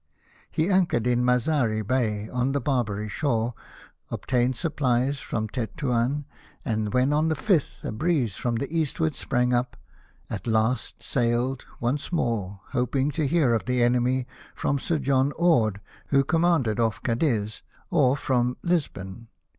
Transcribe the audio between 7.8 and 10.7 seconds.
a breeze from the eastward sprang up at